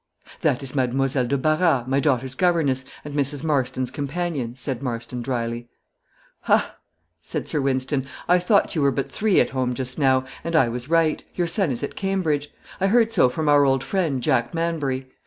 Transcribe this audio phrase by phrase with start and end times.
[0.41, 3.43] "That is Mademoiselle de Barras, my daughter's governess, and Mrs.
[3.43, 5.69] Marston's companion," said Marston, drily.
[6.45, 6.77] "Ha!"
[7.19, 10.69] said Sir Wynston; "I thought you were but three at home just now, and I
[10.69, 11.23] was right.
[11.35, 15.07] Your son is at Cambridge; I heard so from our old friend, Jack Manbury.